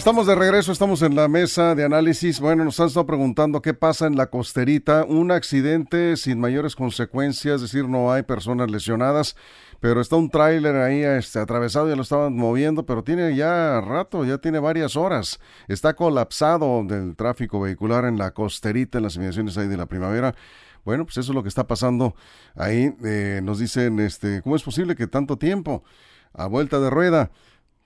[0.00, 2.40] Estamos de regreso, estamos en la mesa de análisis.
[2.40, 5.04] Bueno, nos han estado preguntando qué pasa en la costerita.
[5.04, 9.36] Un accidente sin mayores consecuencias, es decir, no hay personas lesionadas,
[9.78, 14.24] pero está un tráiler ahí este, atravesado, ya lo estaban moviendo, pero tiene ya rato,
[14.24, 15.38] ya tiene varias horas.
[15.68, 20.34] Está colapsado del tráfico vehicular en la costerita, en las inmediaciones ahí de la primavera.
[20.82, 22.14] Bueno, pues eso es lo que está pasando
[22.54, 22.90] ahí.
[23.04, 25.84] Eh, nos dicen, este, ¿cómo es posible que tanto tiempo
[26.32, 27.30] a vuelta de rueda?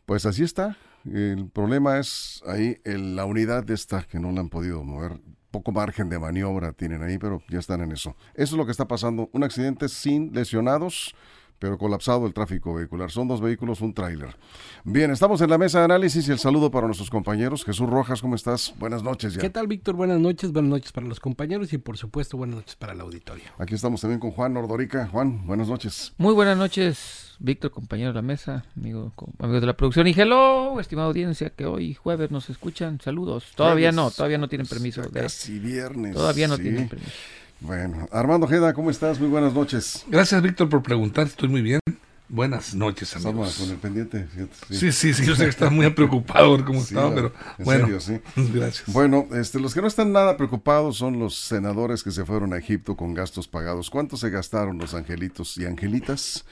[0.06, 4.40] Pues así está, el problema es ahí en la unidad de esta que no la
[4.40, 5.20] han podido mover.
[5.50, 8.16] Poco margen de maniobra tienen ahí, pero ya están en eso.
[8.34, 9.28] Eso es lo que está pasando.
[9.32, 11.14] Un accidente sin lesionados
[11.58, 13.10] pero colapsado el tráfico vehicular.
[13.10, 14.36] Son dos vehículos, un tráiler.
[14.84, 17.64] Bien, estamos en la mesa de análisis y el saludo para nuestros compañeros.
[17.64, 18.74] Jesús Rojas, ¿cómo estás?
[18.78, 19.40] Buenas noches ya.
[19.40, 19.94] ¿Qué tal, Víctor?
[19.94, 23.44] Buenas noches, buenas noches para los compañeros y por supuesto buenas noches para el auditorio.
[23.58, 25.08] Aquí estamos también con Juan Nordorica.
[25.08, 26.12] Juan, buenas noches.
[26.18, 30.06] Muy buenas noches, Víctor, compañero de la mesa, amigo, amigos de la producción.
[30.06, 33.00] Y hello, estimada audiencia, que hoy jueves nos escuchan.
[33.00, 33.52] Saludos.
[33.54, 35.02] Todavía no, todavía no tienen permiso.
[35.02, 36.14] De, casi viernes.
[36.14, 37.12] Todavía no tienen permiso.
[37.60, 39.18] Bueno, Armando Jeda, ¿cómo estás?
[39.18, 40.04] Muy buenas noches.
[40.08, 41.26] Gracias, Víctor, por preguntar.
[41.26, 41.80] Estoy muy bien.
[42.28, 43.50] Buenas noches, amigos.
[43.50, 44.26] Estamos con el pendiente.
[44.70, 48.00] Sí, sí, sí, yo sé que estás muy preocupado por cómo estaba, pero bueno.
[48.00, 48.20] sí.
[48.36, 48.92] Gracias.
[48.92, 52.58] Bueno, este, los que no están nada preocupados son los senadores que se fueron a
[52.58, 53.88] Egipto con gastos pagados.
[53.88, 56.44] ¿Cuánto se gastaron los angelitos y angelitas?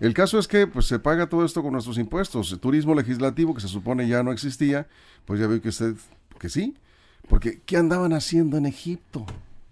[0.00, 2.52] El caso es que pues se paga todo esto con nuestros impuestos.
[2.52, 4.88] El turismo legislativo que se supone ya no existía,
[5.26, 5.94] pues ya veo que usted
[6.38, 6.74] que sí,
[7.28, 9.26] porque ¿qué andaban haciendo en Egipto?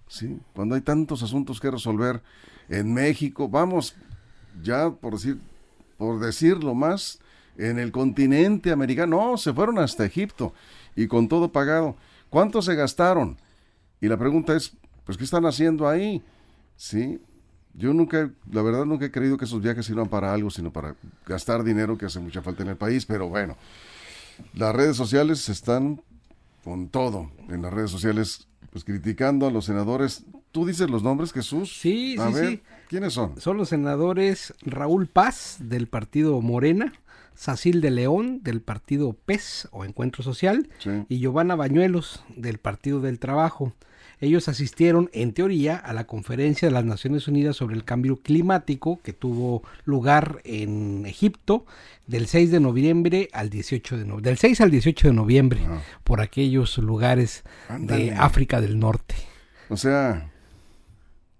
[0.09, 2.23] Sí, cuando hay tantos asuntos que resolver
[2.69, 3.95] en México, vamos,
[4.63, 5.39] ya por decir,
[5.99, 7.21] por decirlo más,
[7.59, 9.31] en el continente americano.
[9.31, 10.55] No, se fueron hasta Egipto
[10.97, 11.97] y con todo pagado.
[12.31, 13.37] ¿Cuánto se gastaron?
[14.01, 14.73] Y la pregunta es,
[15.05, 16.23] pues, ¿qué están haciendo ahí?
[16.77, 17.21] Sí,
[17.75, 20.97] yo nunca, la verdad nunca he creído que esos viajes sirvan para algo, sino para
[21.27, 23.57] gastar dinero que hace mucha falta en el país, pero bueno,
[24.55, 26.01] las redes sociales están
[26.65, 27.31] con todo.
[27.49, 30.25] En las redes sociales pues criticando a los senadores.
[30.53, 31.79] ¿Tú dices los nombres, Jesús?
[31.81, 32.63] Sí, a ver, sí.
[32.89, 33.41] ¿Quiénes son?
[33.41, 36.93] Son los senadores Raúl Paz, del partido Morena,
[37.35, 40.69] Sacil de León, del partido PES o Encuentro Social,
[41.09, 43.75] y Giovanna Bañuelos, del Partido del Trabajo.
[44.21, 49.01] Ellos asistieron, en teoría, a la conferencia de las Naciones Unidas sobre el cambio climático
[49.03, 51.67] que tuvo lugar en Egipto
[52.07, 55.61] del 6 de noviembre al 18 de noviembre, del 6 al 18 de noviembre,
[56.03, 57.45] por aquellos lugares
[57.79, 59.15] de África del Norte.
[59.69, 60.31] O sea,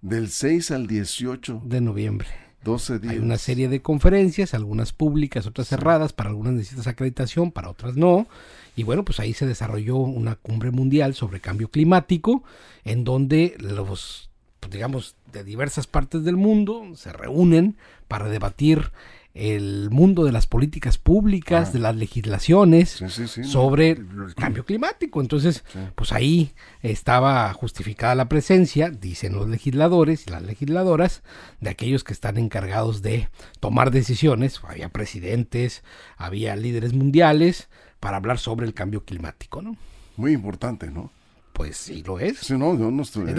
[0.01, 2.48] del 6 al 18 de noviembre.
[2.63, 3.13] 12 días.
[3.13, 7.95] Hay una serie de conferencias, algunas públicas, otras cerradas, para algunas necesitas acreditación, para otras
[7.95, 8.27] no.
[8.75, 12.43] Y bueno, pues ahí se desarrolló una cumbre mundial sobre cambio climático,
[12.83, 17.75] en donde los, pues digamos, de diversas partes del mundo se reúnen
[18.07, 18.91] para debatir
[19.33, 23.01] el mundo de las políticas públicas, de las legislaciones
[23.43, 25.21] sobre el cambio climático.
[25.21, 25.63] Entonces,
[25.95, 31.23] pues ahí estaba justificada la presencia, dicen los legisladores y las legisladoras,
[31.61, 33.29] de aquellos que están encargados de
[33.59, 34.59] tomar decisiones.
[34.67, 35.83] Había presidentes,
[36.17, 37.69] había líderes mundiales
[37.99, 39.77] para hablar sobre el cambio climático, ¿no?
[40.17, 41.11] Muy importante, ¿no?
[41.53, 42.49] Pues sí lo es.
[42.51, 43.33] No, no estoy...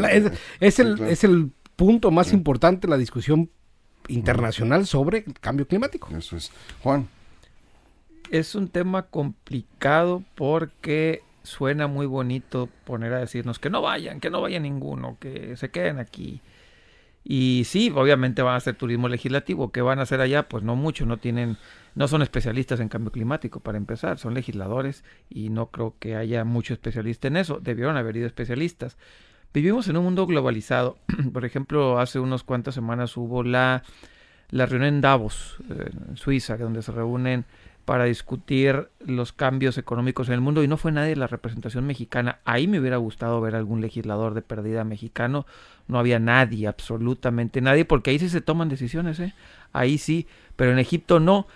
[0.60, 3.50] es, el, es el punto más importante la discusión
[4.10, 6.08] internacional sobre el cambio climático.
[6.16, 6.50] Eso es.
[6.82, 7.08] Juan.
[8.30, 14.30] Es un tema complicado porque suena muy bonito poner a decirnos que no vayan, que
[14.30, 16.40] no vaya ninguno, que se queden aquí.
[17.24, 19.70] Y sí, obviamente van a hacer turismo legislativo.
[19.72, 20.48] ¿Qué van a hacer allá?
[20.48, 21.58] Pues no mucho, no tienen,
[21.94, 26.44] no son especialistas en cambio climático para empezar, son legisladores y no creo que haya
[26.44, 27.60] mucho especialista en eso.
[27.60, 28.96] Debieron haber ido especialistas.
[29.52, 30.98] Vivimos en un mundo globalizado.
[31.32, 33.82] Por ejemplo, hace unas cuantas semanas hubo la,
[34.50, 37.44] la reunión en Davos, en Suiza, donde se reúnen
[37.84, 41.84] para discutir los cambios económicos en el mundo y no fue nadie de la representación
[41.84, 42.38] mexicana.
[42.44, 45.44] Ahí me hubiera gustado ver algún legislador de perdida mexicano.
[45.88, 49.34] No había nadie, absolutamente nadie, porque ahí sí se toman decisiones, ¿eh?
[49.72, 51.48] Ahí sí, pero en Egipto no.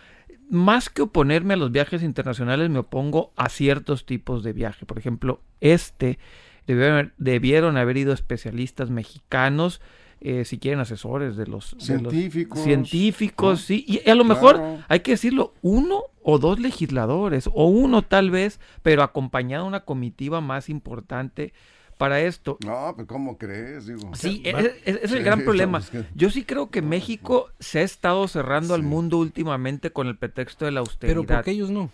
[0.51, 4.87] Más que oponerme a los viajes internacionales, me opongo a ciertos tipos de viaje.
[4.87, 6.19] Por ejemplo, este
[6.67, 9.81] debieron, haber ido especialistas mexicanos,
[10.21, 12.61] eh, si quieren asesores de los científicos.
[12.61, 13.85] científicos, sí.
[13.87, 18.61] Y a lo mejor, hay que decirlo, uno o dos legisladores, o uno tal vez,
[18.83, 21.53] pero acompañado de una comitiva más importante
[21.99, 22.59] para esto.
[22.65, 23.87] No, pero ¿cómo crees?
[23.87, 25.83] Digo, sí, ese es, el gran problema.
[26.15, 30.65] Yo sí creo que México se ha estado cerrando al mundo últimamente con el pretexto
[30.65, 31.15] de la austeridad.
[31.15, 31.91] Pero ¿por qué ellos no?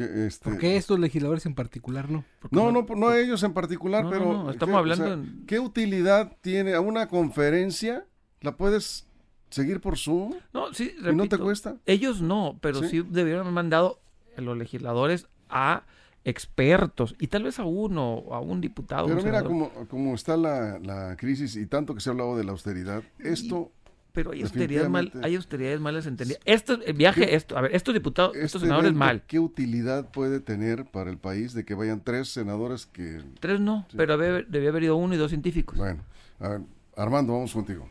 [0.00, 0.50] Este...
[0.50, 2.24] ¿Por qué estos legisladores en particular no?
[2.50, 4.50] No, no, no, ellos en particular, pero...
[4.50, 5.24] estamos hablando...
[5.46, 8.06] ¿Qué utilidad tiene a una conferencia?
[8.40, 9.06] ¿La puedes
[9.50, 10.34] seguir por Zoom?
[10.52, 11.76] No, sí, repito, ¿Y no te cuesta?
[11.86, 14.00] Ellos no, pero sí, debieron haber mandado
[14.36, 15.84] a los legisladores a
[16.24, 19.06] expertos y tal vez a uno, a un diputado.
[19.06, 23.02] Pero mira cómo, está la, crisis y tanto que se ha hablado de la austeridad.
[23.18, 23.72] Esto...
[24.18, 26.42] pero hay austeridades, mal, hay austeridades malas entendidas.
[26.44, 29.22] Esto, el viaje, esto, a ver, estos diputados, estos este senadores mal.
[29.28, 33.22] ¿Qué utilidad puede tener para el país de que vayan tres senadores que...
[33.38, 35.78] Tres no, pero debía haber ido uno y dos científicos.
[35.78, 36.02] Bueno,
[36.40, 36.62] a ver,
[36.96, 37.88] Armando, vamos contigo.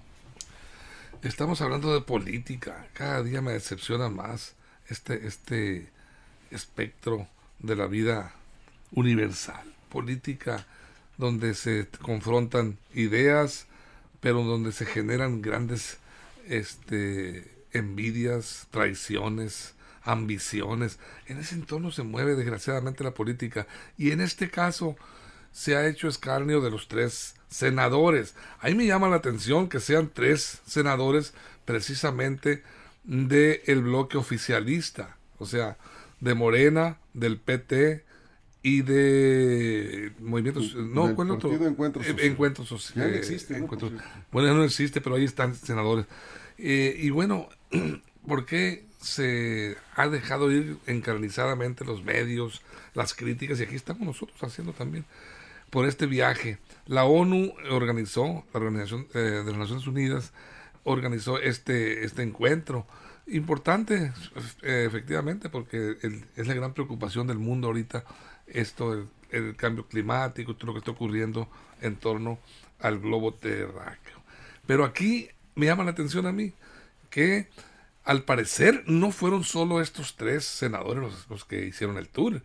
[1.22, 2.88] Estamos hablando de política.
[2.92, 4.56] Cada día me decepciona más
[4.90, 5.90] este, este
[6.52, 7.26] espectro
[7.60, 8.34] de la vida
[8.92, 9.64] universal.
[9.88, 10.68] Política
[11.18, 13.68] donde se confrontan ideas,
[14.20, 16.00] pero donde se generan grandes
[16.48, 19.74] este, envidias, traiciones,
[20.04, 21.00] ambiciones.
[21.28, 23.68] En ese entorno se mueve desgraciadamente la política.
[23.98, 24.96] Y en este caso
[25.52, 28.36] se ha hecho escarnio de los tres senadores.
[28.60, 31.34] Ahí me llama la atención que sean tres senadores
[31.66, 32.64] precisamente
[33.04, 35.78] del el bloque oficialista, o sea,
[36.20, 38.07] de Morena, del PT
[38.64, 41.52] y de movimientos no ¿cuál otro?
[41.54, 42.20] encuentro social.
[42.26, 43.60] encuentro social existe,
[44.32, 46.06] bueno no existe pero ahí están senadores
[46.58, 47.50] eh, y bueno
[48.28, 52.62] ¿por qué se ha dejado ir encarnizadamente los medios
[52.94, 55.06] las críticas y aquí estamos nosotros haciendo también
[55.70, 56.58] por este viaje.
[56.86, 60.34] La ONU organizó, la Organización eh, de las Naciones Unidas
[60.84, 62.88] organizó este, este encuentro.
[63.28, 64.14] Importante,
[64.62, 65.98] eh, efectivamente, porque
[66.36, 68.06] es la gran preocupación del mundo ahorita,
[68.48, 71.50] esto, el, cambio climático, todo lo que está ocurriendo
[71.82, 72.40] en torno
[72.80, 74.18] al globo terráqueo.
[74.66, 76.54] Pero aquí me llama la atención a mí
[77.10, 77.48] que
[78.04, 82.42] al parecer no fueron solo estos tres senadores los, que hicieron el tour.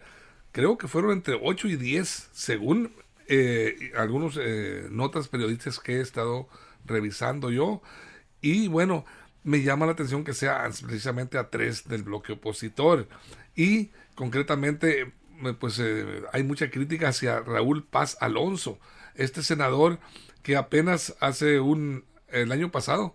[0.51, 2.93] Creo que fueron entre 8 y 10, según
[3.29, 6.49] eh, algunos eh, notas periodistas que he estado
[6.85, 7.81] revisando yo.
[8.41, 9.05] Y bueno,
[9.45, 13.09] me llama la atención que sea precisamente a tres del bloque opositor.
[13.55, 15.13] Y concretamente,
[15.59, 18.79] pues eh, hay mucha crítica hacia Raúl Paz Alonso,
[19.15, 19.99] este senador
[20.43, 23.15] que apenas hace un, el año pasado,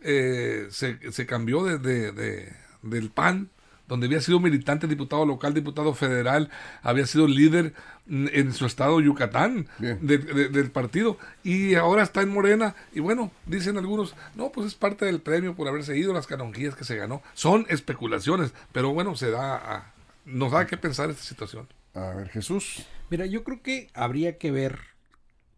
[0.00, 3.50] se, se, cambió de, de, del PAN
[3.88, 6.50] donde había sido militante, diputado local, diputado federal,
[6.82, 7.72] había sido líder
[8.06, 14.14] en su estado Yucatán del partido y ahora está en Morena y bueno, dicen algunos,
[14.34, 17.22] no, pues es parte del premio por haberse ido las canonjías que se ganó.
[17.34, 19.92] Son especulaciones, pero bueno, se da a,
[20.28, 21.68] nos da que pensar esta situación.
[21.94, 22.86] A ver, Jesús.
[23.10, 24.78] Mira, yo creo que habría que ver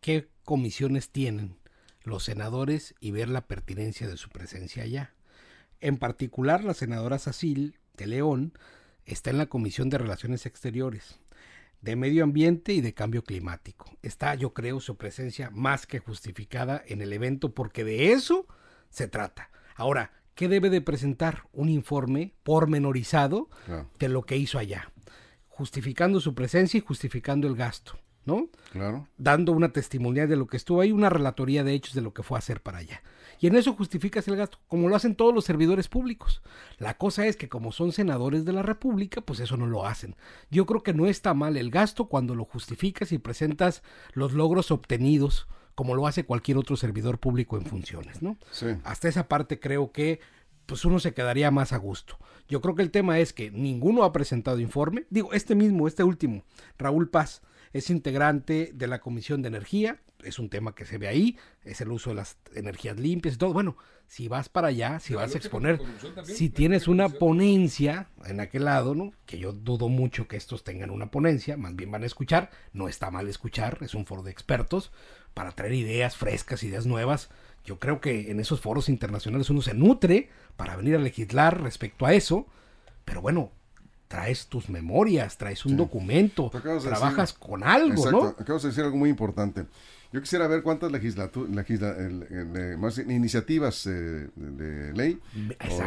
[0.00, 1.56] qué comisiones tienen
[2.02, 5.12] los senadores y ver la pertinencia de su presencia allá.
[5.81, 8.52] En particular, la senadora Sacil León
[9.05, 11.19] está en la Comisión de Relaciones Exteriores,
[11.81, 13.96] de Medio Ambiente y de Cambio Climático.
[14.02, 18.46] Está, yo creo, su presencia más que justificada en el evento porque de eso
[18.90, 19.50] se trata.
[19.75, 21.44] Ahora, ¿qué debe de presentar?
[21.52, 23.48] Un informe pormenorizado
[23.98, 24.92] de lo que hizo allá,
[25.49, 27.99] justificando su presencia y justificando el gasto.
[28.25, 28.49] ¿no?
[28.72, 29.08] Claro.
[29.16, 32.22] Dando una testimonial de lo que estuvo ahí, una relatoría de hechos de lo que
[32.22, 33.02] fue a hacer para allá.
[33.40, 36.42] Y en eso justificas el gasto, como lo hacen todos los servidores públicos.
[36.78, 40.14] La cosa es que como son senadores de la República, pues eso no lo hacen.
[40.50, 43.82] Yo creo que no está mal el gasto cuando lo justificas y presentas
[44.12, 45.49] los logros obtenidos,
[45.80, 48.37] como lo hace cualquier otro servidor público en funciones, ¿no?
[48.84, 50.20] Hasta esa parte creo que
[50.66, 52.18] pues uno se quedaría más a gusto.
[52.50, 55.06] Yo creo que el tema es que ninguno ha presentado informe.
[55.08, 56.44] Digo, este mismo, este último,
[56.76, 57.40] Raúl Paz,
[57.72, 61.80] es integrante de la Comisión de Energía, es un tema que se ve ahí, es
[61.80, 63.54] el uso de las energías limpias y todo.
[63.54, 65.80] Bueno, si vas para allá, si vas a exponer,
[66.25, 69.14] si tienes una ponencia en aquel lado, ¿no?
[69.25, 72.87] Que yo dudo mucho que estos tengan una ponencia, más bien van a escuchar, no
[72.87, 74.92] está mal escuchar, es un foro de expertos
[75.34, 77.30] para traer ideas frescas, ideas nuevas.
[77.64, 82.06] Yo creo que en esos foros internacionales uno se nutre para venir a legislar respecto
[82.06, 82.46] a eso,
[83.04, 83.50] pero bueno,
[84.08, 86.50] traes tus memorias, traes un documento,
[86.82, 88.25] trabajas con algo, ¿no?
[88.25, 89.66] Acabas de decir algo muy importante.
[90.12, 90.90] Yo quisiera ver cuántas
[93.06, 95.20] iniciativas eh, de, ley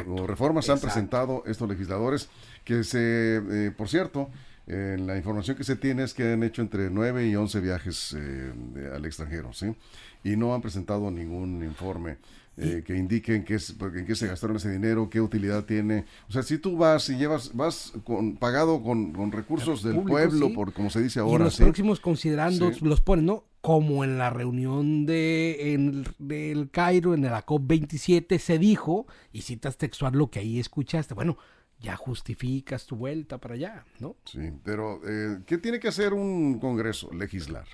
[0.07, 2.29] o, reformas han presentado estos legisladores
[2.63, 4.29] que se, eh, por cierto,
[4.67, 8.13] eh, la información que se tiene es que han hecho entre 9 y 11 viajes
[8.17, 9.75] eh, de- al extranjero, ¿sí?
[10.23, 12.17] Y no han presentado ningún informe
[12.55, 16.05] eh, que indiquen qué es, en qué se gastaron ese dinero, qué utilidad tiene.
[16.29, 20.11] O sea, si tú vas y llevas, vas con, pagado con, con recursos del Público,
[20.11, 20.53] pueblo, sí.
[20.53, 21.63] por como se dice y ahora, los ¿sí?
[21.63, 22.85] próximos considerando Sí.
[22.85, 23.43] los ponen, ¿no?
[23.59, 29.77] Como en la reunión de en, del Cairo, en la COP27, se dijo, y citas
[29.77, 31.37] textual lo que ahí escuchaste, bueno,
[31.83, 34.15] ya justificas tu vuelta para allá, ¿no?
[34.25, 37.11] Sí, pero eh, ¿qué tiene que hacer un Congreso?
[37.13, 37.67] Legislar.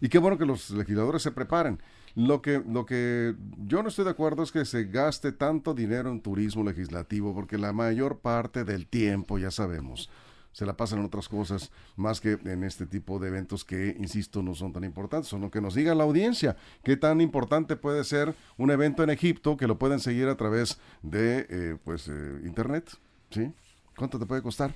[0.00, 1.78] Y qué bueno que los legisladores se preparen.
[2.14, 6.10] Lo que, lo que yo no estoy de acuerdo es que se gaste tanto dinero
[6.10, 10.10] en turismo legislativo, porque la mayor parte del tiempo, ya sabemos,
[10.52, 14.42] se la pasan en otras cosas más que en este tipo de eventos que, insisto,
[14.42, 15.28] no son tan importantes.
[15.28, 19.56] Solo que nos diga la audiencia qué tan importante puede ser un evento en Egipto
[19.56, 22.90] que lo pueden seguir a través de eh, pues eh, internet.
[23.32, 23.50] ¿Sí?
[23.96, 24.72] ¿Cuánto te puede costar?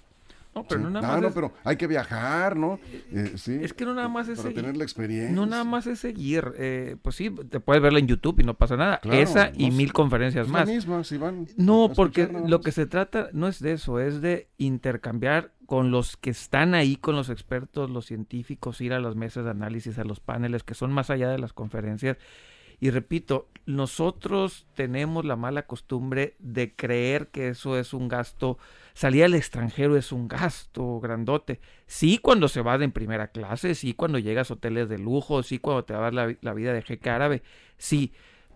[0.54, 0.84] No, pero Sí.
[0.84, 1.20] no nada Ah, más.
[1.20, 2.80] no, es, pero hay que viajar, ¿no?
[3.12, 3.58] Eh, sí.
[3.60, 5.34] es que no nada más es Para seguir- tener la experiencia.
[5.36, 6.50] No nada más es seguir.
[6.56, 8.98] eh, pues sí, te puedes verla en YouTube y no pasa nada.
[9.00, 10.68] Claro, Esa y no mil conferencias Es la más.
[10.68, 14.48] misma, si van No, porque lo que se trata no es de eso, es de
[14.56, 19.44] intercambiar con los que están ahí, con los expertos, los científicos, ir a las mesas
[19.44, 22.16] de análisis, a los paneles que son más allá de las conferencias.
[22.80, 28.58] Y repito, nosotros tenemos la mala costumbre de creer que eso es un gasto,
[28.94, 31.60] salir al extranjero es un gasto grandote.
[31.86, 35.58] Sí cuando se va en primera clase, sí cuando llegas a hoteles de lujo, sí
[35.58, 37.42] cuando te vas la, la vida de jeque árabe,
[37.76, 38.12] sí.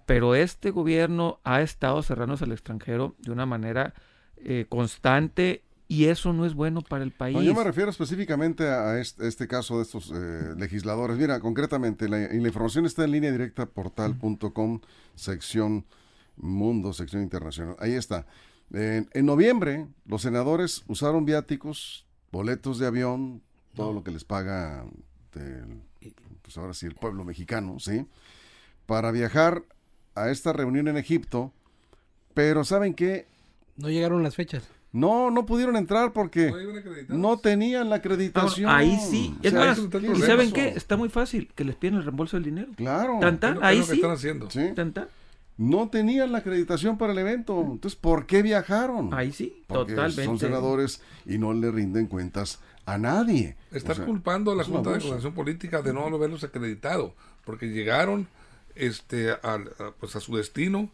[0.07, 3.95] Pero este gobierno ha estado cerrándose al extranjero de una manera
[4.37, 7.37] eh, constante y eso no es bueno para el país.
[7.37, 11.19] No, yo me refiero específicamente a este, este caso de estos eh, legisladores.
[11.19, 14.81] Mira, concretamente, la, información está en línea directa portal.com,
[15.17, 15.85] sección
[16.37, 17.75] mundo, sección internacional.
[17.81, 18.25] Ahí está.
[18.73, 23.43] En, en noviembre, los senadores usaron viáticos, boletos de avión,
[23.75, 24.87] todo lo que les paga,
[25.35, 25.83] el,
[26.43, 28.07] pues ahora sí, el pueblo mexicano, ¿sí?
[28.87, 29.65] Para viajar
[30.15, 31.53] a esta reunión en Egipto,
[32.33, 33.27] pero ¿saben qué?
[33.75, 34.69] No llegaron las fechas.
[34.93, 36.53] No, no pudieron entrar porque
[37.09, 38.69] ¿No tenían la acreditación.
[38.71, 39.35] ahí sí.
[39.39, 40.27] O Es sea, más, ¿y problema.
[40.27, 40.69] saben qué?
[40.69, 42.73] Está muy fácil, que les piden el reembolso del dinero.
[42.77, 43.19] Claro.
[43.21, 43.97] Tan, Es tan, lo- es ahí lo que sí.
[43.97, 44.51] están haciendo.
[44.51, 44.73] Sí.
[44.75, 45.09] Tan, tan.
[45.59, 47.61] No tenían la acreditación para el evento.
[47.61, 49.13] Entonces, ¿por qué viajaron?
[49.15, 50.25] Ahí sí, Porque totalmente.
[50.25, 53.57] son senadores y no le rinden cuentas a nadie.
[53.71, 54.97] Está O sea, culpando a la Junta de.
[54.99, 58.27] Coordinación Política de no haberlos acreditado, porque llegaron
[58.75, 60.89] este, al- a, pues a su destino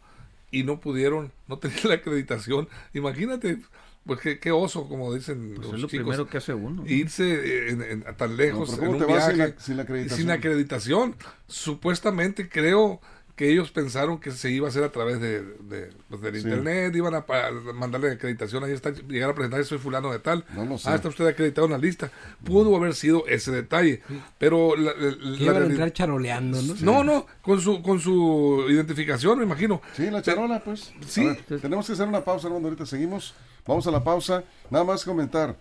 [0.51, 2.67] y no pudieron, no tenían la acreditación.
[2.93, 3.61] Imagínate,
[4.07, 6.83] pues qué, qué oso, como dicen Pues los es lo chicos, primero que hace uno.
[6.83, 6.87] ¿no?
[6.89, 9.53] irse en- en- a tan No, lejos pero en ¿Cómo un te vas sin viaje
[9.55, 10.19] la, sin la acreditación?
[10.19, 11.15] sin acreditación.
[11.47, 13.01] Supuestamente creo
[13.37, 16.41] que ellos pensaron que se iba a hacer a través de, de- pues, del Sí.
[16.41, 20.43] internet, iban a, pa- mandarle acreditación, ahí está, llegar a presentar, soy fulano de tal,
[20.55, 20.89] No lo sé.
[20.89, 22.11] ah, está usted acreditado en la lista.
[22.43, 24.01] Pudo haber sido ese detalle,
[24.39, 26.73] pero la, a entrar charoleando, ¿no?
[26.81, 29.81] no, no, con su, con su identificación, me imagino.
[29.95, 30.91] Sí, la charola, pues.
[31.07, 31.21] Sí.
[31.27, 32.67] A ver, tenemos que hacer una pausa, Armando.
[32.67, 33.35] Ahorita seguimos.
[33.67, 34.43] Vamos a la pausa.
[34.71, 35.57] Nada más comentar.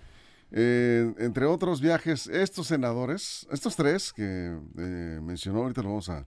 [0.52, 4.23] eh, entre otros viajes, estos senadores, estos tres que
[4.78, 6.25] eh, mencionó, ahorita lo vamos a.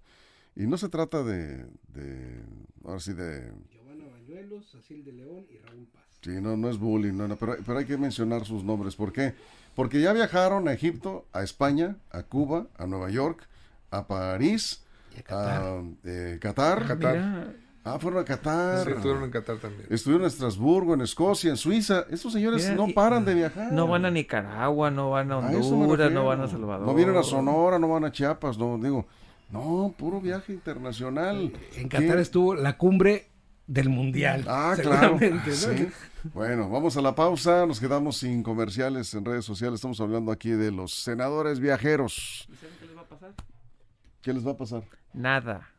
[0.60, 1.66] Y no se trata de.
[1.94, 2.44] de
[2.86, 3.50] ahora sí, de.
[3.72, 6.04] Giovanna Bañuelos, Cecil de León y Raúl Paz.
[6.22, 8.96] Sí, no, no es bullying, no, no, pero, pero hay que mencionar sus nombres.
[8.98, 9.34] ¿Por qué?
[9.74, 13.48] Porque ya viajaron a Egipto, a España, a Cuba, a Nueva York,
[13.90, 14.84] a París,
[15.16, 15.64] Y a Qatar.
[15.64, 16.88] a eh, Qatar.
[16.88, 17.54] Qatar.
[17.86, 18.86] Ah, fueron a Qatar.
[18.86, 19.88] Sí, estuvieron en Qatar también.
[19.90, 22.06] Estuvieron en Estrasburgo, en Escocia, en Suiza.
[22.10, 23.72] Estos señores Mira, no y- paran de viajar.
[23.72, 26.86] no van a Nicaragua, no van a Honduras, no van a Salvador.
[26.86, 29.08] No vienen a Sonora, no van a Chiapas, no, digo.
[29.52, 31.52] No, puro viaje internacional.
[31.76, 32.22] En Qatar ¿Qué?
[32.22, 33.28] estuvo la cumbre
[33.68, 34.46] del mundial.
[34.48, 35.18] Ah, claro.
[35.52, 35.88] Sí.
[36.34, 37.66] Bueno, vamos a la pausa.
[37.66, 39.76] Nos quedamos sin comerciales en redes sociales.
[39.76, 42.48] Estamos hablando aquí de los senadores viajeros.
[42.52, 43.34] ¿Y saben qué les va a pasar?
[44.22, 44.84] ¿Qué les va a pasar?
[45.14, 45.70] Nada.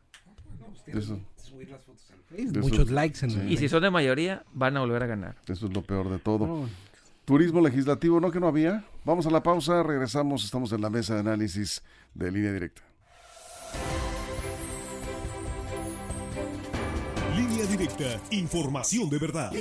[0.87, 2.57] Eso, Subir las fotos al Facebook.
[2.57, 3.39] Eso- Muchos likes en sí.
[3.39, 5.35] el Y si son de mayoría, van a volver a ganar.
[5.47, 6.67] eso es lo peor de todo.
[7.23, 8.83] Turismo legislativo, ¿no que no había?
[9.05, 11.81] Vamos a la pausa, regresamos, estamos en la mesa de análisis
[12.13, 12.81] de línea directa.
[18.01, 19.51] Directa, información de verdad.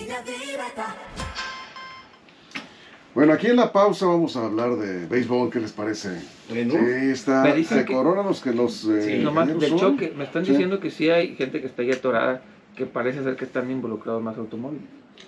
[3.15, 6.23] Bueno, aquí en la pausa vamos a hablar de béisbol, ¿qué les parece?
[6.49, 8.85] Bueno, sí, está, me dicen se que- coronan los que los...
[8.87, 9.79] eh, Sí, nomás del son.
[9.79, 10.13] choque.
[10.17, 10.53] Me están Sí.
[10.53, 12.41] diciendo que sí hay gente que está ahí atorada,
[12.77, 14.85] que parece ser que están involucrados más automóviles.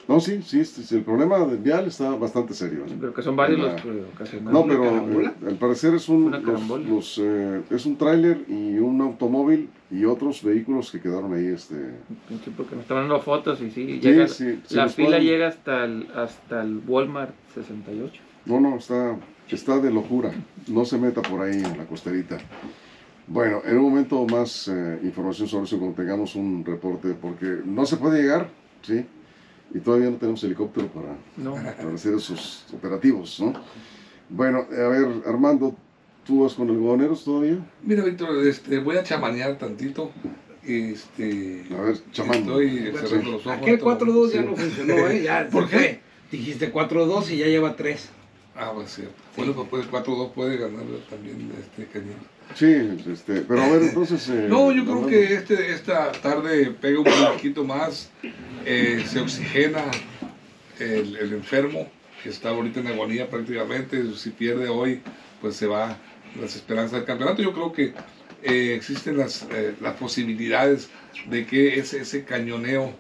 [0.09, 2.85] No, sí, sí, sí, sí, el problema del vial está bastante serio.
[2.87, 2.93] ¿eh?
[2.99, 4.41] Creo que son varios La- los que.
[4.41, 4.85] No, pero
[5.21, 6.31] eh, al parecer es un
[6.89, 11.77] los- eh, es un tráiler y un automóvil y otros vehículos que quedaron ahí este
[12.57, 15.49] porque me estaban dando fotos y sí, Sí, llega, sí, sí, la fila pueden- llega
[15.49, 18.21] hasta el, hasta el Walmart 68.
[18.47, 19.17] No, no, está,
[19.49, 20.33] está de locura.
[20.67, 22.39] No se meta por ahí en la costerita.
[23.29, 27.87] Bueno, en un momento más eh, información sobre eso cuando tengamos un reporte, porque no
[27.87, 28.49] se puede llegar,
[28.83, 29.05] ¿sí?
[29.75, 31.55] Y todavía no tenemos helicóptero para, No.
[31.55, 33.55] para hacer esos operativos, ¿no?
[34.29, 35.75] Bueno, a ver, Armando,
[36.27, 37.59] ¿tú vas con algodoneros todavía?
[37.83, 40.11] Mira, Víctor, este, voy a chamanear tantito.
[40.65, 42.39] Este, A ver, chamán.
[42.41, 43.59] Estoy cerrando los ojos.
[43.59, 44.33] Aquel en este 4-2 momento.
[44.33, 45.23] ya no funcionó, ¿eh?
[45.23, 46.01] Ya ¿Por qué?
[46.31, 48.09] Dijiste 4-2 y ya lleva 3.
[48.55, 49.15] Ah, pues cierto.
[49.37, 52.15] Bueno, pues puede- 4-2 puede ganar también este Cañón.
[52.55, 54.29] Sí, este, pero a ver, entonces...
[54.29, 58.11] eh, No, yo creo que este, esta tarde pega un poquito más,
[58.67, 59.85] eh, se oxigena
[60.79, 61.89] el, el enfermo,
[62.23, 65.01] que está ahorita en agonía prácticamente, si pierde hoy,
[65.41, 65.97] pues se va
[66.41, 67.43] las esperanzas del campeonato.
[67.43, 67.95] Yo creo que
[68.43, 69.47] eh, existen las,
[69.81, 70.91] las posibilidades
[71.29, 72.93] de que ese, ese cañoneo,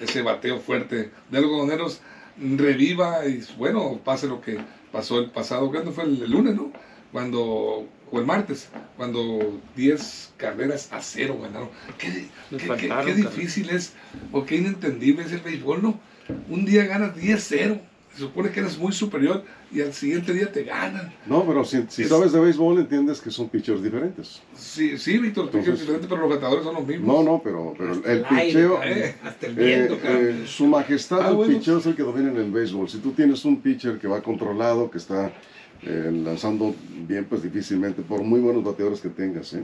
[0.00, 2.00] ese bateo fuerte de algodoneros
[2.36, 4.58] reviva y bueno, pase lo que
[4.92, 6.72] pasó el pasado, ¿cuándo fue el, el lunes, no?
[7.12, 11.68] Cuando, o el martes, cuando 10 carreras a cero ganaron.
[11.98, 13.92] ¿Qué, qué- qué- faltaron qué difícil es,
[14.32, 16.00] o qué inentendible es el béisbol, ¿no?
[16.48, 17.80] Un día ganas 10-0,
[18.14, 21.12] se supone que eres muy superior y al siguiente día te ganan.
[21.26, 24.40] No, pero si, si Es- sabes de béisbol entiendes que son pitchers diferentes.
[24.56, 27.06] Sí, sí, Víctor, Entonces- es diferente, pero los bateadores son los mismos.
[27.16, 28.82] No, no, pero, pero el aire, picheo...
[28.82, 30.20] eh, hasta el Eh, viento, cabrón.
[30.22, 31.58] eh, su majestad Ah, del bueno.
[31.58, 32.88] picheo es el que domina en el béisbol.
[32.88, 35.32] Si tú tienes un pitcher que va controlado, que está
[35.82, 36.74] eh, lanzando
[37.06, 39.62] bien, pues difícilmente, por muy buenos bateadores que tengas, ¿eh?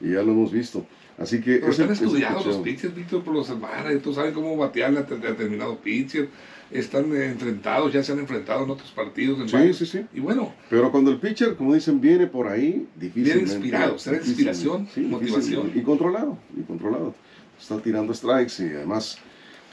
[0.00, 0.84] Y ya lo hemos visto.
[1.16, 4.96] Así que Pero están estudiados los pitchers, Víctor, por los hermanos, tú sabes cómo batear
[4.98, 6.28] a te- determinado pitcher.
[6.72, 9.38] Están eh, enfrentados, ya se han enfrentado en otros partidos.
[9.40, 9.76] en Sí, varios.
[9.76, 10.00] sí, sí.
[10.12, 13.52] Y bueno, Pero cuando el pitcher, como dicen, viene por ahí, difícilmente.
[13.52, 15.70] inspirado, será inspiración, sí, motivación.
[15.74, 17.14] Y controlado, y controlado.
[17.60, 19.18] Está tirando strikes y además,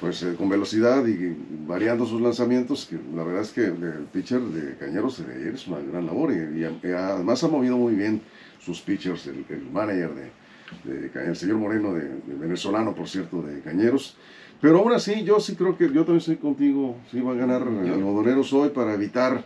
[0.01, 1.35] pues eh, con velocidad y
[1.67, 5.67] variando sus lanzamientos, que la verdad es que el pitcher de Cañeros de ayer es
[5.67, 8.19] una gran labor y, y además ha movido muy bien
[8.59, 13.07] sus pitchers, el, el manager de, de Ca- el señor Moreno, de, de venezolano, por
[13.07, 14.17] cierto, de Cañeros.
[14.59, 16.97] Pero aún así, yo sí creo que yo también estoy contigo.
[17.11, 19.43] Sí, va a ganar algodoneros hoy para evitar,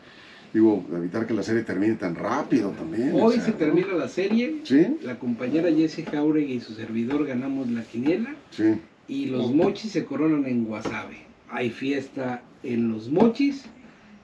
[0.53, 3.11] digo, evitar que la serie termine tan rápido también.
[3.13, 3.57] o Hoy sea, se ¿no?
[3.57, 4.61] termina la serie.
[4.63, 8.35] Sí, La compañera Jessie Jauregui y su servidor ganamos la quiniela.
[8.51, 8.75] sí.
[9.07, 11.17] Y los mochis se coronan en Guasave.
[11.49, 13.65] Hay fiesta en los mochis.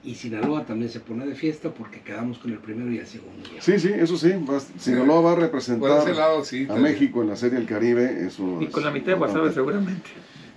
[0.04, 3.48] Y Sinaloa también se pone de fiesta porque quedamos con el primero y el segundo.
[3.60, 4.30] Sí, sí, eso sí.
[4.50, 6.66] va- Sinaloa va a representar ese lado sí.
[6.68, 8.26] a México en la Serie del Caribe.
[8.26, 9.54] Eso Y es con la mitad de importante.
[9.54, 10.10] seguramente.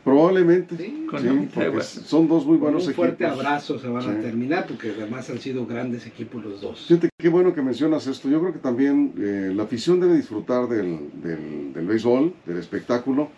[0.03, 0.75] Probablemente.
[0.77, 2.03] Sí, con sí, la mitad de WhatsApp.
[2.05, 3.43] son dos muy buenos un fuerte equipos.
[3.45, 4.09] abrazo se van Sí.
[4.09, 6.85] a terminar porque además han sido grandes equipos los dos.
[6.87, 8.29] Fíjate, qué bueno que mencionas esto.
[8.29, 13.29] Yo creo que también eh, la afición debe disfrutar del, del, del béisbol, del espectáculo.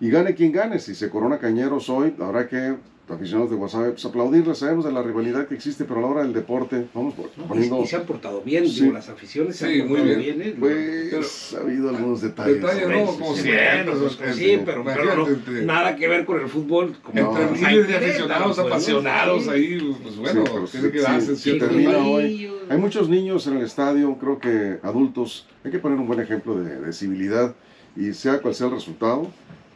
[0.00, 0.78] Y gane quien gane.
[0.78, 2.74] Si se corona Cañeros hoy, habrá que,
[3.08, 4.58] aficionados de Guasave, pues aplaudirles.
[4.58, 7.46] Sabemos de la rivalidad que existe, pero a la hora del deporte, vamos por- ¿no?
[7.46, 7.80] poniendo.
[7.80, 8.82] Y, y se han portado bien, Sí.
[8.82, 10.38] digo, las aficiones se Sí, han muy portado bien.
[10.38, 10.48] bien.
[10.50, 10.56] ¿eh?
[10.60, 12.60] Pues ha habido algunos detalles.
[12.60, 13.06] Detalles, ¿no?
[13.06, 13.42] Como sí.
[13.42, 13.84] siempre.
[13.98, 16.94] Pues, pues, sí, este, pero, pero imagínate, no, nada que ver con el fútbol.
[17.02, 17.38] Como No.
[17.40, 21.00] Entre hay miles de aficionados pues, apasionados ahí, pues bueno, Sí, pero tiene sí, que
[21.00, 22.52] darse sí, cierto termina hoy.
[22.68, 25.46] Hay muchos niños en el estadio, creo que adultos.
[25.64, 27.54] Hay que poner un buen ejemplo de, de civilidad
[27.96, 29.28] y sea cual sea el resultado,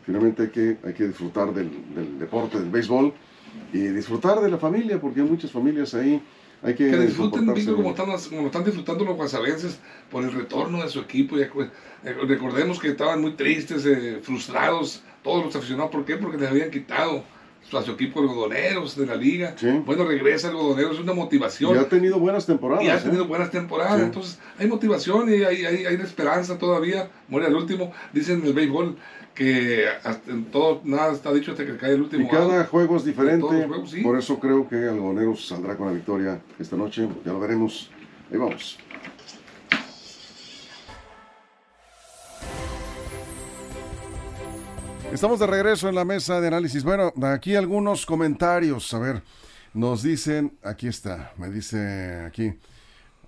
[0.05, 3.13] finalmente hay que, hay que disfrutar del, del deporte, del béisbol
[3.73, 6.23] y disfrutar de la familia, porque hay muchas familias ahí.
[6.63, 10.83] Hay que, Que disfruten, Víctor, como están, como están disfrutando los guasavenses por el retorno
[10.83, 11.37] de su equipo.
[11.37, 11.69] Ya, pues,
[12.05, 15.91] eh, recordemos que estaban muy tristes, eh, frustrados, todos los aficionados.
[15.91, 16.17] ¿Por qué?
[16.17, 17.25] Porque les habían quitado
[17.69, 19.55] su- a su equipo algodoneros de la liga.
[19.57, 19.69] Sí.
[19.85, 21.75] Bueno, regresa algodoneros, es una motivación.
[21.77, 22.85] Y ha tenido buenas temporadas.
[22.85, 23.01] y ha ¿eh?
[23.01, 23.99] tenido buenas temporadas.
[23.99, 24.05] Sí.
[24.05, 27.09] Entonces, hay motivación y hay, hay, hay esperanza todavía.
[27.29, 27.93] Muere el último.
[28.13, 28.97] Dicen en el béisbol
[29.35, 32.27] que hasta en todo, nada está dicho hasta que cae el último.
[32.27, 34.03] Y cada juego es diferente, juegos, sí.
[34.03, 37.91] por eso creo que Algodoneros saldrá con la victoria esta noche, ya lo veremos.
[38.31, 38.79] Ahí vamos.
[45.13, 46.85] Estamos de regreso en la mesa de análisis.
[46.85, 48.93] Bueno, aquí algunos comentarios.
[48.95, 49.23] A ver,
[49.75, 52.55] nos dicen, aquí está, me dice aquí,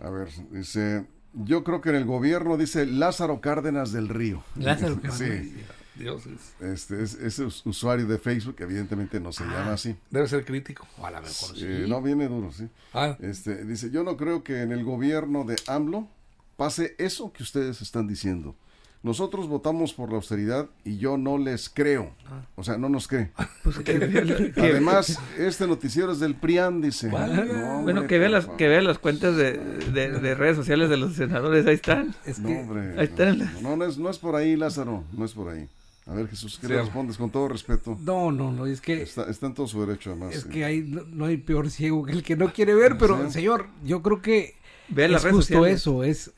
[0.02, 4.42] a ver, dice, yo creo que en el gobierno dice Lázaro Cárdenas del Río.
[4.56, 5.18] Lázaro Cárdenas.
[5.18, 5.54] Sí,
[5.96, 9.94] Dios, es- este es, ese us- usuario de Facebook, evidentemente no se llama así.
[10.10, 10.86] debe ser crítico.
[10.98, 11.64] O a lo mejor sí.
[11.64, 12.68] Eh, no, viene duro, sí.
[12.92, 16.08] Ah, Este, dice, yo no creo que en el gobierno de AMLO
[16.56, 18.56] pase eso que ustedes están diciendo.
[19.04, 22.10] Nosotros votamos por la austeridad y yo no les creo.
[22.56, 23.30] O sea, no nos cree.
[23.62, 23.98] Pues que,
[24.54, 27.06] que- Además, este noticiero es del PRIAN, dice.
[27.08, 29.52] No, bueno, hombre, que vea las, que vea las cuentas de,
[29.92, 32.14] de- de redes sociales de los senadores, ahí están.
[32.26, 32.98] Es No, que hombre.
[32.98, 35.04] Ahí están no, las- no, no es, no es por ahí, Lázaro.
[35.12, 35.68] No es por ahí.
[36.06, 37.16] A ver, Jesús, ¿qué Sí, respondes?
[37.16, 37.96] Con todo respeto.
[38.02, 40.34] no, no, no, es que Está, está en todo su derecho, además.
[40.34, 40.48] es sí.
[40.50, 43.32] que hay no, no hay peor ciego que el que no quiere ver, pero Sí.
[43.32, 44.54] señor, yo creo que
[44.94, 45.76] las es justo sociales.
[45.80, 46.30] eso, es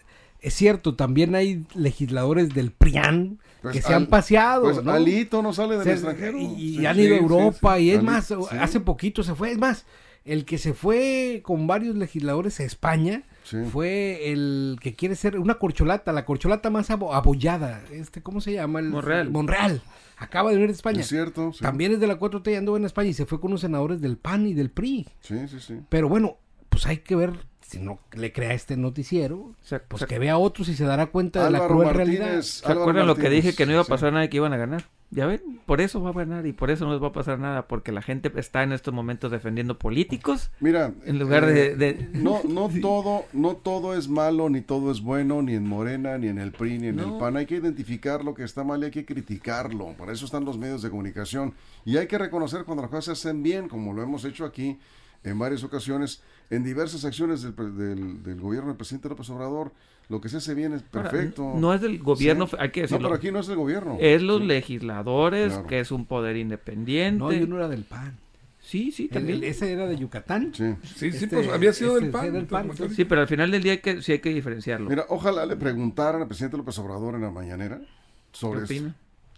[0.46, 4.92] es cierto, también hay legisladores del PRIAN Pues que se al- han paseado, Pues ¿no?
[4.92, 6.38] Alito no sale del Se- extranjero.
[6.38, 7.82] Y, y Sí, han sí, ido a Europa sí.
[7.84, 8.34] y es Ali- más, sí.
[8.60, 9.86] hace poquito se fue, es más,
[10.24, 13.58] el que se fue con varios legisladores a España Sí.
[13.72, 18.52] fue el que quiere ser una corcholata, la corcholata más abo- abollada, este, ¿cómo se
[18.52, 18.80] llama?
[18.80, 19.30] El, Monreal.
[19.30, 19.82] Monreal.
[20.18, 21.00] Acaba de venir de España.
[21.00, 21.52] Es cierto.
[21.52, 21.60] sí.
[21.62, 24.00] También es de la 4T y anduvo en España y se fue con unos senadores
[24.00, 25.06] del PAN y del PRI.
[25.20, 25.74] Sí, sí, sí.
[25.90, 26.38] Pero bueno,
[26.70, 27.34] pues hay que ver
[27.68, 31.06] si no le crea este noticiero, Se, pues se- que vea otros y se dará
[31.06, 31.96] cuenta de la cruel Martínez.
[32.18, 32.42] realidad.
[32.42, 32.74] ¿se
[33.04, 33.90] lo que dije que no iba a sí.
[33.90, 34.84] pasar nada y que iban a ganar?
[35.10, 37.38] Ya ven, por eso va a ganar y por eso no les va a pasar
[37.38, 41.76] nada, porque la gente está en estos momentos defendiendo políticos Mira, en lugar eh, de...
[41.76, 46.18] de- No, no todo, no todo es malo, ni todo es bueno, ni en Morena,
[46.18, 47.18] ni en el PRI, ni en el.
[47.18, 47.36] PAN.
[47.36, 49.94] Hay que identificar lo que está mal y hay que criticarlo.
[49.96, 51.54] Para eso están los medios de comunicación.
[51.84, 54.76] Y hay que reconocer cuando las cosas se hacen bien, como lo hemos hecho aquí
[55.24, 59.72] en varias ocasiones, en diversas acciones del, pre- del, del gobierno del presidente López Obrador.
[60.08, 61.54] Lo que se hace bien es Ahora, perfecto.
[61.56, 62.56] No es del gobierno, Sí.
[62.60, 63.08] hay que No, decirlo.
[63.08, 63.96] pero aquí no es el gobierno.
[64.00, 64.46] Es los Sí.
[64.46, 65.66] legisladores, Claro.
[65.66, 67.18] que es un poder independiente.
[67.18, 68.16] No, yo no era del PAN.
[68.60, 69.38] Sí, sí, El- también.
[69.38, 70.52] el- ese era de Yucatán.
[70.54, 70.74] Sí.
[70.84, 72.24] Sí, sí, Este- pues había sido este del PAN.
[72.26, 74.30] era del PAN, entonces, Sí, pero al final del día hay que, sí hay que
[74.30, 74.88] diferenciarlo.
[74.88, 77.86] Mira, ojalá le preguntaran al presidente López Obrador en la mañanera ¿Qué
[78.32, 78.74] sobre esto.
[78.74, 78.94] opina?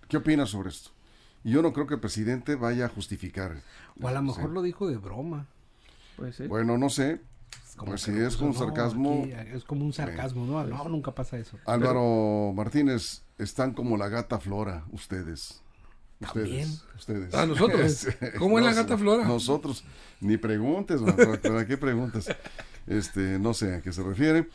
[0.08, 0.90] ¿Qué opina sobre esto?
[1.44, 3.62] Y yo no creo que el presidente vaya a justificar.
[4.00, 4.54] O a lo mejor Sí.
[4.54, 5.46] lo dijo de broma.
[6.18, 6.48] Puede ser.
[6.48, 7.20] Bueno, no sé.
[7.76, 9.22] Como Pues si es con no, sarcasmo.
[9.22, 10.64] aquí es como un sarcasmo, ¿no?
[10.66, 11.56] No, nunca pasa eso.
[11.64, 15.62] Álvaro Martínez, están como la gata Flora, ustedes.
[16.18, 16.68] También.
[16.68, 16.84] Ustedes.
[17.30, 17.34] ustedes.
[17.34, 18.08] Ah, nosotros.
[18.38, 19.24] ¿Cómo es la gata Flora?
[19.24, 19.84] Nosotros.
[20.20, 22.26] Ni preguntes, man, ¿para- ¿para qué preguntas?
[22.88, 24.48] Este, no sé a qué se refiere.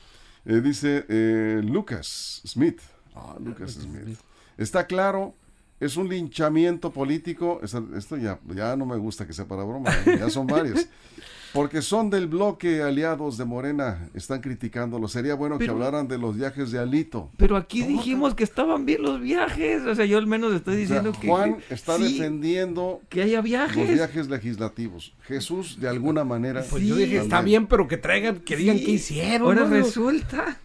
[0.43, 2.81] Eh, dice eh, Lucas Smith.
[3.15, 4.17] Ah, Lucas Smith.
[4.57, 5.33] Está claro,
[5.79, 7.61] es un linchamiento político.
[7.63, 10.17] Esto ya, ya no me gusta que sea para broma, ¿eh?
[10.19, 10.87] ya son varios.
[11.53, 15.07] Porque son del bloque aliados de Morena, están criticándolo.
[15.07, 17.29] Sería bueno que hablaran de los viajes de Alito.
[17.37, 19.83] Pero aquí dijimos que estaban bien los viajes.
[19.83, 21.27] O sea, yo al menos estoy O sea, diciendo que.
[21.27, 23.93] Juan está sí, defendiendo que haya los viajes.
[23.93, 25.13] viajes legislativos.
[25.27, 28.79] Jesús, de alguna manera, Pues Sí, yo dije, está bien, pero que traigan, que digan
[28.79, 28.85] Sí.
[28.85, 29.47] qué hicieron.
[29.47, 29.75] Ahora ¿no?
[29.75, 30.57] resulta.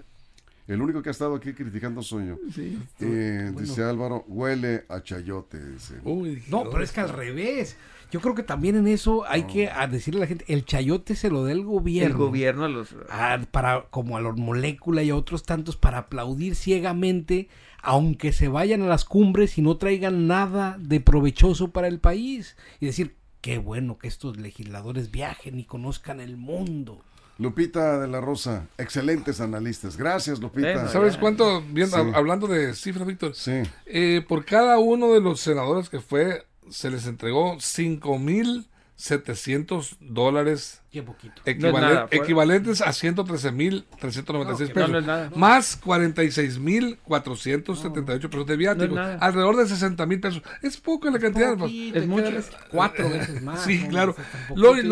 [0.67, 2.39] el único que ha estado aquí criticando soy yo.
[2.55, 2.79] Sí.
[3.01, 5.63] Eh, Dice Álvaro, huele a chayote.
[5.73, 5.95] Dice.
[6.05, 7.77] Uy, No, pero es que al revés.
[8.11, 11.15] Yo creo que también en eso hay que a decirle a la gente, el chayote
[11.15, 12.11] se lo da el gobierno.
[12.11, 12.95] El gobierno a los.
[13.11, 17.49] a- para como a los molécula y a otros tantos para aplaudir ciegamente
[17.81, 22.57] aunque se vayan a las cumbres y no traigan nada de provechoso para el país
[22.81, 27.01] y decir qué bueno que estos legisladores viajen y conozcan el mundo
[27.39, 29.97] Lupita de la Rosa, excelentes analistas.
[29.97, 30.73] Gracias, Lupita.
[30.73, 31.63] Bueno, ¿Sabes cuánto?
[31.71, 31.95] Bien, Sí.
[32.13, 33.33] hablando de cifras, Víctor.
[33.37, 33.63] Sí.
[33.87, 41.03] Eh, por cada uno de los senadores que fue, se les entregó 5.700 dólares qué
[41.03, 44.91] poquito equivalen- nada, fuera- equivalentes a 113.396 No, pesos.
[44.91, 45.31] no es nada.
[45.37, 48.97] Más 46.478 pesos de viáticos.
[48.97, 49.19] No es nada.
[49.21, 50.43] alrededor de 60.000 pesos.
[50.63, 51.51] Es poca la cantidad.
[51.57, 51.71] pues.
[51.71, 52.25] Poquito, es mucho.
[52.25, 53.89] darles cuatro veces más Sí, ¿no?
[53.91, 54.15] claro.
[54.49, 54.85] Yo no lo ¿Estás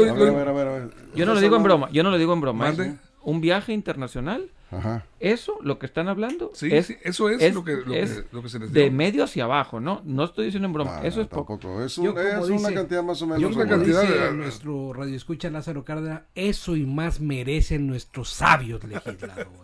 [1.42, 1.88] digo en broma.
[1.92, 2.64] Yo no lo digo en broma.
[2.66, 2.84] Mande.
[2.86, 2.96] ¿eh?
[3.26, 4.50] Un viaje internacional.
[4.70, 5.04] Ajá.
[5.20, 8.22] Eso, lo que están hablando, Sí, es, sí, eso es, es- lo, que, lo, es
[8.22, 8.92] que, lo que se les de dio.
[8.92, 10.02] medio hacia abajo, ¿no?
[10.04, 11.00] No estoy diciendo en broma.
[11.04, 11.56] Eso no, es poco.
[11.58, 11.84] tampoco.
[11.84, 13.40] Es, un- una cantidad más o menos.
[13.42, 18.30] yo como cantidad dice de- nuestro radio escucha Lázaro Cárdenas, eso y más merecen nuestros
[18.30, 19.46] sabios legisladores.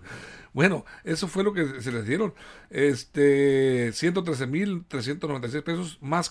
[0.54, 2.34] Bueno, eso fue lo que se les dieron.
[2.68, 6.28] Este, 113.396 pesos más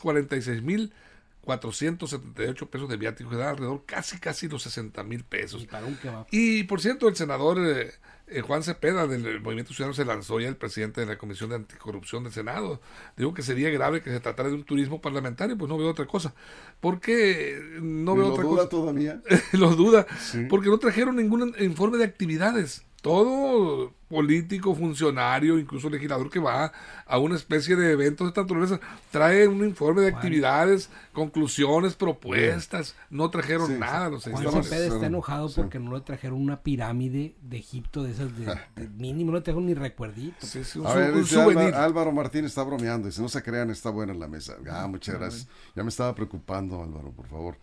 [1.46, 5.64] 46.478 pesos de viático, que da alrededor casi, casi los 60.000 pesos.
[5.64, 6.26] Y para un kebab.
[6.32, 7.92] Y por cierto, el senador eh,
[8.28, 11.58] eh, Juan Cepeda del Movimiento Ciudadano se lanzó ya el presidente de la Comisión de
[11.58, 12.82] Anticorrupción del Senado.
[13.18, 16.06] Digo que sería grave que se tratara de un turismo parlamentario, pues no veo otra
[16.06, 16.34] cosa.
[16.80, 18.70] Porque no ¿Y veo lo otra duda cosa.
[18.70, 19.22] todavía?
[19.54, 20.46] Lo duda, Sí.
[20.50, 22.86] porque no trajeron ningún informe de actividades.
[23.02, 26.72] Todo político, funcionario, incluso legislador que va
[27.06, 32.96] a una especie de eventos de esta naturaleza, trae un informe de actividades, conclusiones, propuestas.
[33.10, 34.64] No trajeron Sí, nada los Juan.
[34.64, 35.56] Cepeda está enojado Sí.
[35.62, 39.44] porque no le trajeron una pirámide de Egipto de esas de, de mínimo, no le
[39.44, 40.46] trajeron ni recuerdito.
[40.46, 41.26] Sí, sí, un, A ver, un.
[41.40, 43.08] Álvaro, Álvaro Martín está bromeando.
[43.08, 44.58] Dice, no se crean, está buena la mesa.
[44.70, 45.48] Ah, muchas gracias.
[45.76, 47.58] Ya me estaba preocupando, Álvaro, por favor.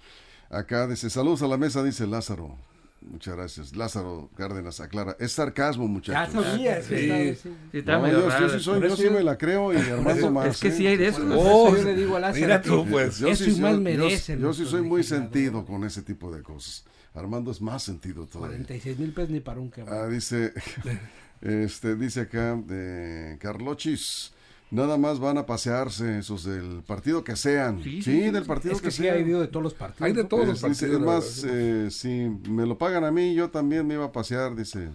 [0.51, 2.57] Acá dice, saludos a la mesa, dice Lázaro.
[3.00, 3.76] Muchas gracias.
[3.76, 5.16] Lázaro Cárdenas aclara.
[5.20, 6.44] Es sarcasmo, Ya muchachos.
[6.44, 6.96] sabía, Sí.
[6.96, 7.34] sí,
[7.72, 7.82] sí.
[7.87, 10.48] No, medio yo, yo sí soy, yo sí me la creo y Armando más.
[10.48, 10.72] Es que ¿eh?
[10.72, 11.22] sí hay de eso.
[11.37, 13.18] Oh, eso yo le digo a Lázaro mira tú, pues.
[13.18, 16.42] Yo Eso sí y más merecen Yo, sí soy muy sentido con ese tipo de
[16.42, 16.84] cosas.
[17.14, 18.56] Armando es más sentido todavía.
[18.58, 19.92] 46 mil pesos ni para un kebab.
[19.92, 20.52] Ah, dice,
[21.40, 24.32] este, dice acá de Carlochis.
[24.70, 27.83] Nada más van a pasearse esos del partido que sean.
[27.83, 29.16] Sí, Sí, sí, del partido es que, que sí sean.
[29.16, 30.02] ha habido de todos los partidos.
[30.02, 30.81] Hay de todos Es- los partidos.
[30.81, 34.12] dice, es más, eh, si me lo pagan a mí, yo también me iba a
[34.12, 34.88] pasear, dice.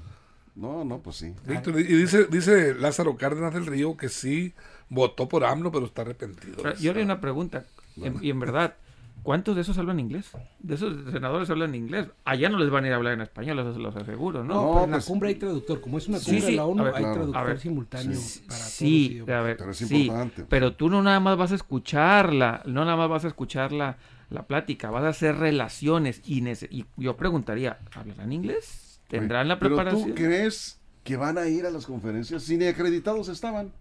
[0.55, 1.33] No, no, pues sí.
[1.47, 4.53] Víctor, y dice, dice Lázaro Cárdenas del Río que sí
[4.89, 6.57] votó por AMLO, pero está arrepentido.
[6.61, 7.65] Pero Yo le una pregunta,
[7.97, 8.75] en- y en verdad,
[9.23, 10.31] ¿cuántos de esos hablan inglés?
[10.59, 12.07] De esos senadores hablan inglés.
[12.25, 14.53] Allá no les van a ir a hablar en español, eso se los aseguro, ¿no?
[14.53, 15.81] No, pero en la pues- cumbre hay traductor.
[15.81, 17.13] Como es una Sí, cumbre de sí, la ONU, ver, hay claro.
[17.15, 19.35] traductor A ver, simultáneo para todos los Sí, idiomas.
[19.35, 20.45] a ver, Pero es sí, importante.
[20.47, 23.97] pero tú no nada más vas a escucharla, no nada más vas a escuchar la,
[24.29, 28.99] la plática, vas a hacer relaciones y, y yo preguntaría, ¿hablarán inglés?
[29.07, 30.09] ¿Tendrán la Pero preparación?
[30.09, 33.71] tú crees que van a ir a las conferencias si ni acreditados estaban.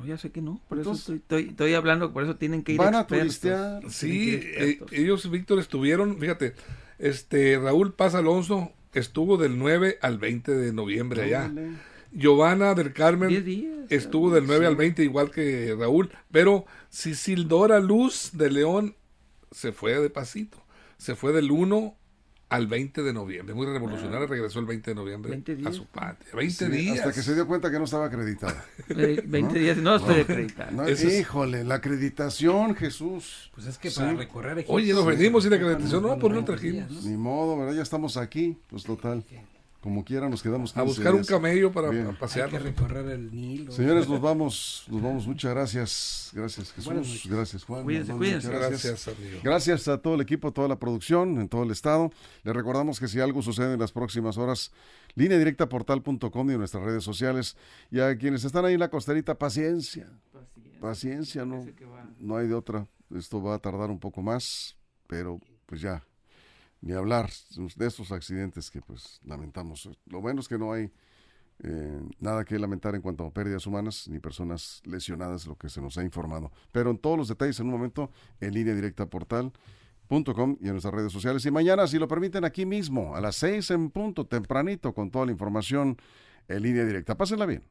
[0.00, 2.62] No, ya sé que no, por Entonces- eso estoy, estoy, estoy hablando, por eso tienen
[2.62, 3.40] que ir Van a expertos.
[3.40, 3.80] turistear.
[3.80, 6.54] Tienen que Sí, eh, ellos, Víctor, estuvieron, fíjate,
[6.98, 11.44] este Raúl Paz Alonso estuvo del 9 al 20 de noviembre allá.
[11.44, 11.70] Órale.
[12.12, 13.72] Giovanna del Carmen días.
[13.88, 18.96] estuvo del 9 al 20 igual que Raúl, pero Sisildora Luz de León
[19.52, 20.58] se fue de pasito,
[20.98, 21.94] se fue del 1
[22.50, 26.30] al 20 de noviembre, muy revolucionaria, regresó el 20 de noviembre 20 a su patria.
[26.34, 26.98] 20 Sí, días.
[26.98, 28.64] Hasta que se dio cuenta que no estaba acreditada.
[28.90, 30.26] Eh, 20 días, no estoy.
[30.72, 33.50] No, es- Híjole, la acreditación, Jesús.
[33.54, 34.00] Pues es que Sí.
[34.00, 36.90] para recorrer Egipto, Oye, nos sí, venimos sin acreditación, no, por no 20 trajimos.
[36.90, 37.10] días, ¿no?
[37.10, 37.74] Ni modo, ¿verdad?
[37.74, 38.58] Ya estamos aquí.
[38.68, 39.24] Pues total.
[39.80, 42.02] Como quiera nos quedamos a 15 buscar un camello para, Bien.
[42.02, 42.62] para Hay que pasearnos.
[42.62, 43.72] recorrer el Nilo.
[43.72, 45.26] Señores, nos vamos, nos vamos.
[45.26, 46.30] Muchas gracias.
[46.34, 47.26] Gracias, Jesús.
[47.30, 47.84] Gracias, Juan.
[47.84, 48.48] Cuídense, Armando, cuídense.
[48.48, 49.38] muchas Gracias, amigo.
[49.42, 52.10] Gracias a todo el equipo, toda la producción, en todo el estado.
[52.42, 54.70] Les recordamos que si algo sucede en las próximas horas,
[55.14, 57.56] línea directa portal.com y en nuestras redes sociales.
[57.90, 60.10] Y a quienes están ahí en la costerita, paciencia.
[60.78, 62.06] Paciencia, no, que va.
[62.18, 62.86] no hay de otra.
[63.14, 66.04] Esto va a tardar un poco más, pero pues ya,
[66.80, 67.30] ni hablar
[67.76, 69.88] de estos accidentes que pues lamentamos.
[70.06, 70.90] Lo bueno es que no hay
[71.62, 75.80] eh, nada que lamentar en cuanto a pérdidas humanas ni personas lesionadas, lo que se
[75.80, 76.50] nos ha informado.
[76.72, 80.94] Pero en todos los detalles en un momento en línea directa portal.com y en nuestras
[80.94, 81.44] redes sociales.
[81.44, 85.26] Y mañana, si lo permiten, aquí mismo, a las seis en punto, tempranito, con toda
[85.26, 85.98] la información
[86.48, 87.16] en línea directa.
[87.16, 87.62] Pásenla bien.